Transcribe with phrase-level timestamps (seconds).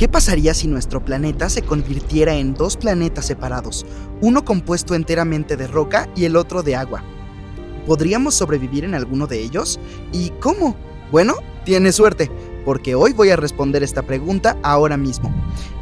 [0.00, 3.84] ¿Qué pasaría si nuestro planeta se convirtiera en dos planetas separados,
[4.22, 7.04] uno compuesto enteramente de roca y el otro de agua?
[7.86, 9.78] ¿Podríamos sobrevivir en alguno de ellos?
[10.10, 10.74] ¿Y cómo?
[11.12, 11.34] Bueno,
[11.66, 12.30] tienes suerte,
[12.64, 15.30] porque hoy voy a responder esta pregunta ahora mismo.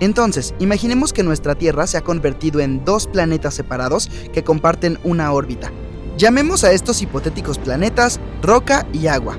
[0.01, 5.31] Entonces, imaginemos que nuestra Tierra se ha convertido en dos planetas separados que comparten una
[5.31, 5.71] órbita.
[6.17, 9.39] Llamemos a estos hipotéticos planetas roca y agua.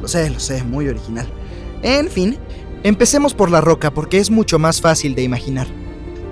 [0.00, 1.26] Lo sé, lo sé, muy original.
[1.82, 2.38] En fin,
[2.82, 5.66] Empecemos por la roca porque es mucho más fácil de imaginar.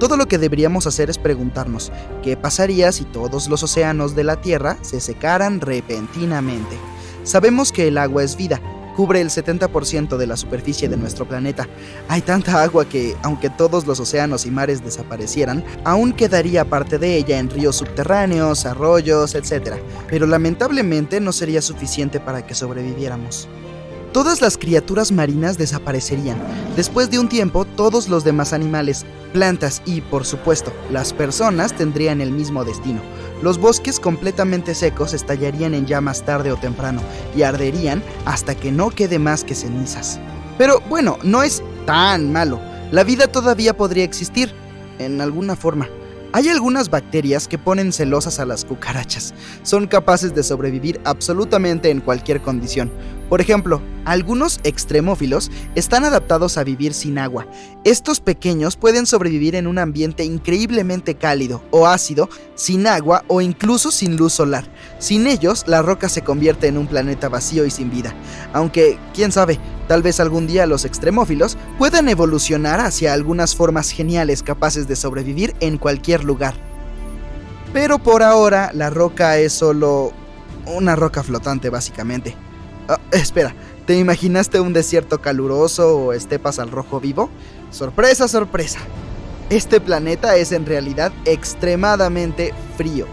[0.00, 4.40] Todo lo que deberíamos hacer es preguntarnos, ¿qué pasaría si todos los océanos de la
[4.40, 6.78] Tierra se secaran repentinamente?
[7.22, 8.62] Sabemos que el agua es vida,
[8.96, 11.68] cubre el 70% de la superficie de nuestro planeta.
[12.08, 17.14] Hay tanta agua que, aunque todos los océanos y mares desaparecieran, aún quedaría parte de
[17.14, 19.74] ella en ríos subterráneos, arroyos, etc.
[20.08, 23.48] Pero lamentablemente no sería suficiente para que sobreviviéramos
[24.12, 26.38] todas las criaturas marinas desaparecerían.
[26.76, 32.20] Después de un tiempo, todos los demás animales, plantas y, por supuesto, las personas tendrían
[32.20, 33.00] el mismo destino.
[33.42, 37.00] Los bosques completamente secos estallarían en llamas tarde o temprano
[37.36, 40.18] y arderían hasta que no quede más que cenizas.
[40.56, 42.60] Pero bueno, no es tan malo.
[42.90, 44.52] La vida todavía podría existir,
[44.98, 45.88] en alguna forma.
[46.32, 49.32] Hay algunas bacterias que ponen celosas a las cucarachas.
[49.62, 52.90] Son capaces de sobrevivir absolutamente en cualquier condición.
[53.28, 57.46] Por ejemplo, algunos extremófilos están adaptados a vivir sin agua.
[57.84, 63.90] Estos pequeños pueden sobrevivir en un ambiente increíblemente cálido o ácido, sin agua o incluso
[63.90, 64.64] sin luz solar.
[64.98, 68.14] Sin ellos, la roca se convierte en un planeta vacío y sin vida.
[68.54, 74.42] Aunque, quién sabe, tal vez algún día los extremófilos puedan evolucionar hacia algunas formas geniales
[74.42, 76.54] capaces de sobrevivir en cualquier lugar.
[77.74, 80.12] Pero por ahora, la roca es solo
[80.64, 82.47] una roca flotante básicamente.
[82.88, 83.54] Ah, espera,
[83.86, 87.28] ¿te imaginaste un desierto caluroso o estepas al rojo vivo?
[87.70, 88.78] Sorpresa, sorpresa.
[89.50, 93.06] Este planeta es en realidad extremadamente frío.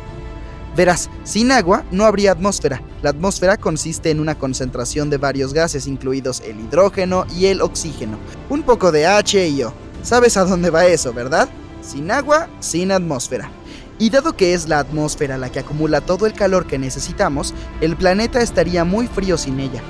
[0.77, 2.81] Verás, sin agua no habría atmósfera.
[3.01, 8.17] La atmósfera consiste en una concentración de varios gases, incluidos el hidrógeno y el oxígeno.
[8.49, 9.73] Un poco de H y O.
[10.03, 11.49] ¿Sabes a dónde va eso, verdad?
[11.81, 13.49] Sin agua, sin atmósfera.
[13.97, 17.95] Y dado que es la atmósfera la que acumula todo el calor que necesitamos, el
[17.95, 19.81] planeta estaría muy frío sin ella.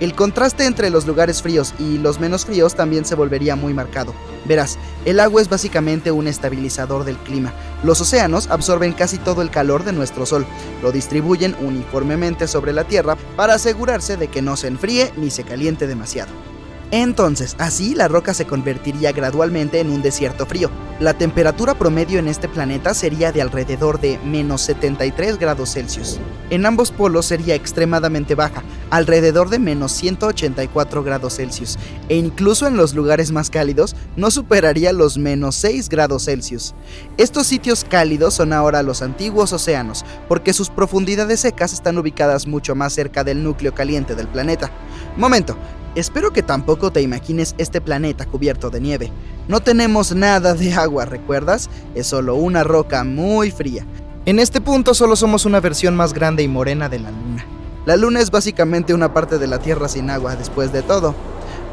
[0.00, 4.12] El contraste entre los lugares fríos y los menos fríos también se volvería muy marcado.
[4.44, 7.52] Verás, el agua es básicamente un estabilizador del clima.
[7.84, 10.46] Los océanos absorben casi todo el calor de nuestro Sol,
[10.82, 15.44] lo distribuyen uniformemente sobre la Tierra para asegurarse de que no se enfríe ni se
[15.44, 16.53] caliente demasiado.
[16.90, 20.70] Entonces, así la roca se convertiría gradualmente en un desierto frío.
[21.00, 26.20] La temperatura promedio en este planeta sería de alrededor de menos 73 grados Celsius.
[26.50, 31.78] En ambos polos sería extremadamente baja, alrededor de menos 184 grados Celsius,
[32.08, 36.74] e incluso en los lugares más cálidos no superaría los menos 6 grados Celsius.
[37.16, 42.76] Estos sitios cálidos son ahora los antiguos océanos, porque sus profundidades secas están ubicadas mucho
[42.76, 44.70] más cerca del núcleo caliente del planeta.
[45.16, 45.56] Momento,
[45.94, 49.12] Espero que tampoco te imagines este planeta cubierto de nieve.
[49.46, 51.70] No tenemos nada de agua, ¿recuerdas?
[51.94, 53.86] Es solo una roca muy fría.
[54.26, 57.46] En este punto solo somos una versión más grande y morena de la Luna.
[57.86, 61.14] La Luna es básicamente una parte de la Tierra sin agua, después de todo.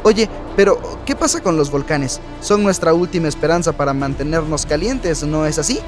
[0.03, 2.19] Oye, pero ¿qué pasa con los volcanes?
[2.41, 5.79] Son nuestra última esperanza para mantenernos calientes, ¿no es así?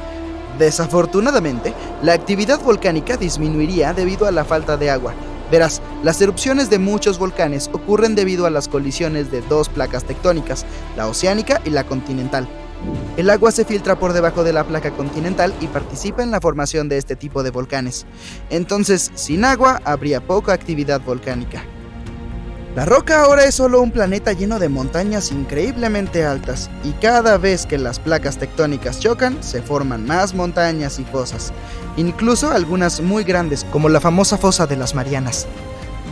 [0.58, 5.14] Desafortunadamente, la actividad volcánica disminuiría debido a la falta de agua,
[5.54, 10.66] Verás, las erupciones de muchos volcanes ocurren debido a las colisiones de dos placas tectónicas,
[10.98, 12.48] la oceánica y la continental.
[13.16, 16.90] El agua se filtra por debajo de la placa continental y participa en la formación
[16.90, 18.06] de este tipo de volcanes.
[18.50, 21.64] Entonces, sin agua habría poca actividad volcánica.
[22.76, 27.66] La roca ahora es solo un planeta lleno de montañas increíblemente altas, y cada vez
[27.66, 31.54] que las placas tectónicas chocan, se forman más montañas y fosas,
[31.96, 35.48] incluso algunas muy grandes, como la famosa fosa de las Marianas.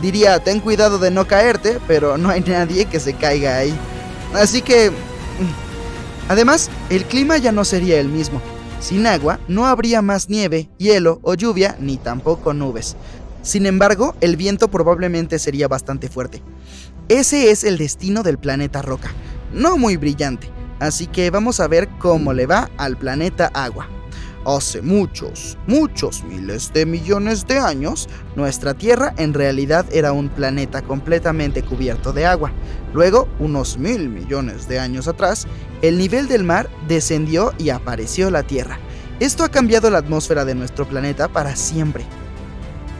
[0.02, 3.72] Diría, ten cuidado de no caerte, pero no hay nadie que se caiga ahí.
[4.34, 4.90] Así que...
[4.90, 8.42] Mm, además, el clima ya no sería el mismo.
[8.80, 12.96] Sin agua no habría más nieve, hielo o lluvia, ni tampoco nubes.
[13.42, 16.42] Sin embargo, el viento probablemente sería bastante fuerte.
[17.08, 19.12] Ese es el destino del planeta Roca.
[19.52, 20.48] no muy brillante,
[20.80, 23.86] así que vamos a ver cómo le va al planeta Agua.
[24.44, 30.82] Hace muchos, muchos miles de millones de años, nuestra Tierra en realidad era un planeta
[30.82, 32.50] completamente cubierto de agua.
[32.92, 35.46] Luego, unos mil millones de años atrás,
[35.80, 38.80] el nivel del mar descendió y apareció la Tierra.
[39.20, 42.04] Esto ha cambiado la atmósfera de nuestro planeta para siempre.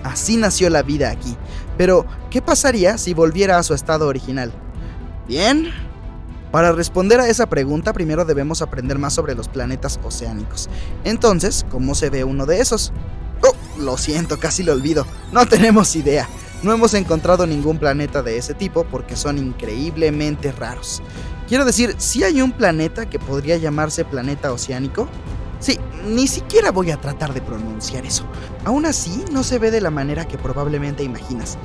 [0.05, 1.37] Así nació la vida aquí.
[1.77, 4.53] Pero, ¿qué pasaría si volviera a su estado original?
[5.27, 5.71] Bien,
[6.53, 10.69] para responder a esa pregunta, primero debemos aprender más sobre los planetas oceánicos.
[11.03, 12.93] Entonces, ¿cómo se ve uno de esos?
[13.43, 15.07] Oh, lo siento, casi lo olvido.
[15.33, 16.29] No tenemos idea.
[16.63, 21.03] No hemos encontrado ningún planeta de ese tipo porque son increíblemente raros.
[21.49, 25.09] Quiero decir, si hay un planeta que podría llamarse planeta oceánico.
[25.59, 28.25] Sí, ni siquiera voy a tratar de pronunciar eso.
[28.65, 31.57] Aún así, no se ve de la manera que probablemente imaginas.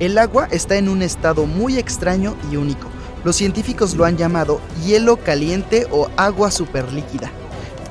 [0.00, 2.88] El agua está en un estado muy extraño y único
[3.24, 7.30] los científicos lo han llamado hielo caliente o agua superlíquida.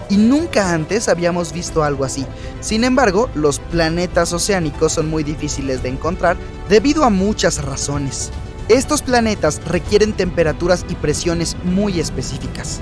[0.09, 2.25] Y nunca antes habíamos visto algo así.
[2.59, 6.35] Sin embargo, los planetas oceánicos son muy difíciles de encontrar
[6.67, 8.29] debido a muchas razones.
[8.67, 12.81] Estos planetas requieren temperaturas y presiones muy específicas.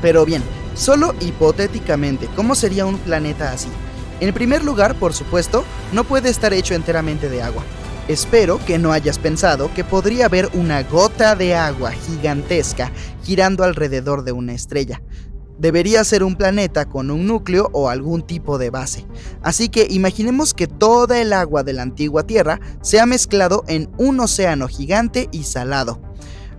[0.00, 0.42] Pero bien,
[0.74, 3.68] solo hipotéticamente, ¿cómo sería un planeta así?
[4.20, 7.64] En primer lugar, por supuesto, no puede estar hecho enteramente de agua.
[8.06, 12.92] Espero que no hayas pensado que podría haber una gota de agua gigantesca
[13.22, 15.00] girando alrededor de una estrella.
[15.58, 19.06] Debería ser un planeta con un núcleo o algún tipo de base.
[19.42, 23.90] Así que imaginemos que toda el agua de la antigua Tierra se ha mezclado en
[23.96, 26.02] un océano gigante y salado.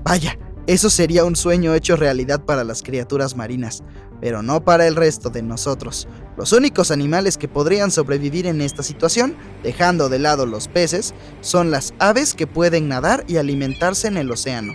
[0.03, 3.83] Vaya, eso sería un sueño hecho realidad para las criaturas marinas,
[4.19, 6.07] pero no para el resto de nosotros.
[6.37, 11.71] Los únicos animales que podrían sobrevivir en esta situación, dejando de lado los peces, son
[11.71, 14.73] las aves que pueden nadar y alimentarse en el océano.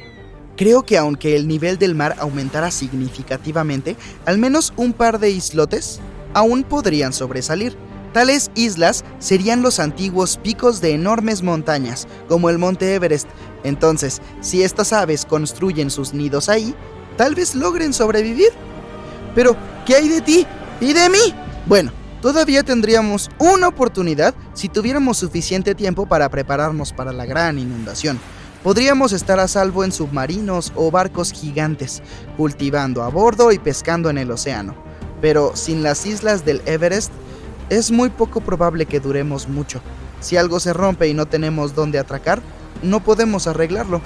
[0.57, 6.01] Creo que aunque el nivel del mar aumentara significativamente, al menos un par de islotes
[6.33, 7.77] aún podrían sobresalir.
[8.13, 13.29] Tales islas serían los antiguos picos de enormes montañas, como el monte Everest.
[13.65, 16.75] Entonces, si estas aves construyen sus nidos ahí,
[17.17, 18.51] tal vez logren sobrevivir.
[19.35, 19.57] Pero,
[19.87, 20.47] ¿qué hay de ti
[20.81, 21.35] y de mí?
[21.67, 21.93] Bueno,
[22.23, 28.19] todavía tendríamos una oportunidad si tuviéramos suficiente tiempo para prepararnos para la gran inundación.
[28.63, 32.03] Podríamos estar a salvo en submarinos o barcos gigantes,
[32.37, 34.75] cultivando a bordo y pescando en el océano.
[35.21, 37.13] Pero sin las islas del Everest,
[37.69, 39.81] es muy poco probable que duremos mucho.
[40.21, 42.43] Si algo se rompe y no tenemos dónde atracar,
[42.83, 44.01] no podemos arreglarlo.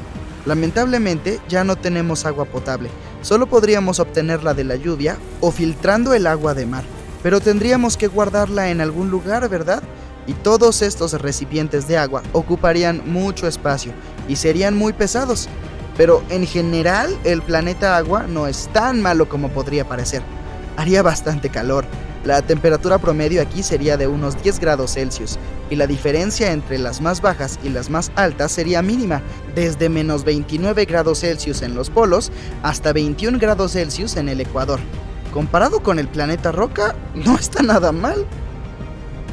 [0.44, 2.90] Lamentablemente ya no tenemos agua potable,
[3.22, 6.94] solo podríamos obtenerla de la lluvia o filtrando el agua de mar
[7.24, 9.82] pero tendríamos que guardarla en algún lugar, ¿verdad?
[10.26, 13.92] Y todos estos recipientes de agua ocuparían mucho espacio
[14.28, 15.48] y serían muy pesados.
[15.96, 20.20] Pero en general el planeta agua no es tan malo como podría parecer.
[20.76, 21.86] Haría bastante calor.
[22.24, 25.38] La temperatura promedio aquí sería de unos 10 grados Celsius
[25.70, 29.22] y la diferencia entre las más bajas y las más altas sería mínima,
[29.54, 32.30] desde menos 29 grados Celsius en los polos
[32.62, 34.80] hasta 21 grados Celsius en el Ecuador.
[35.34, 38.25] Comparado con el planeta Roca, no está nada mal.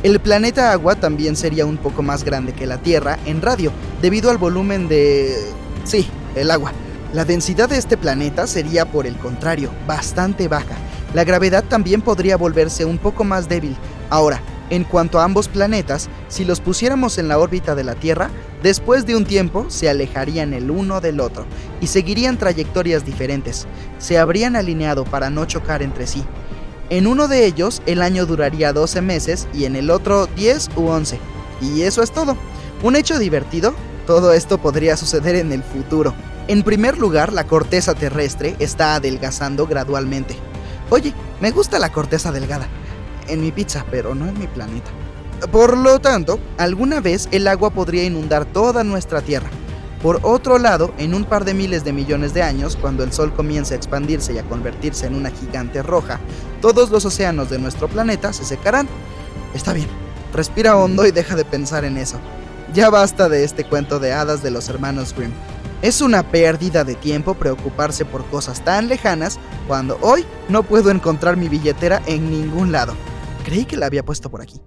[0.01, 3.71] El planeta Agua también sería un poco más grande que la Tierra en radio,
[4.01, 5.37] debido al volumen de...
[5.83, 6.71] Sí, el agua.
[7.13, 10.75] La densidad de este planeta sería, por el contrario, bastante baja.
[11.13, 13.77] La gravedad también podría volverse un poco más débil.
[14.09, 14.41] Ahora,
[14.71, 18.31] en cuanto a ambos planetas, si los pusiéramos en la órbita de la Tierra,
[18.63, 21.45] después de un tiempo se alejarían el uno del otro
[21.81, 23.67] y seguirían trayectorias diferentes.
[23.99, 26.23] Se habrían alineado para no chocar entre sí.
[26.89, 30.87] En uno de ellos el año duraría 12 meses y en el otro 10 u
[30.87, 31.19] 11.
[31.61, 32.37] Y eso es todo.
[32.81, 33.73] Un hecho divertido,
[34.07, 36.13] todo esto podría suceder en el futuro.
[36.47, 40.35] En primer lugar, la corteza terrestre está adelgazando gradualmente.
[40.89, 42.67] Oye, me gusta la corteza delgada
[43.27, 44.91] en mi pizza, pero no en mi planeta.
[45.51, 49.49] Por lo tanto, alguna vez el agua podría inundar toda nuestra Tierra.
[50.01, 53.33] Por otro lado, en un par de miles de millones de años, cuando el Sol
[53.33, 56.19] comience a expandirse y a convertirse en una gigante roja,
[56.59, 58.87] todos los océanos de nuestro planeta se secarán.
[59.53, 59.87] Está bien,
[60.33, 62.19] respira hondo y deja de pensar en eso.
[62.73, 65.33] Ya basta de este cuento de hadas de los hermanos Grimm.
[65.81, 71.37] Es una pérdida de tiempo preocuparse por cosas tan lejanas cuando hoy no puedo encontrar
[71.37, 72.93] mi billetera en ningún lado.
[73.43, 74.61] Creí que la había puesto por aquí.